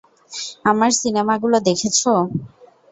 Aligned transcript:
আমার 0.65 0.91
সিনেমাগুলো 0.99 1.57
দেখেছ? 1.67 1.99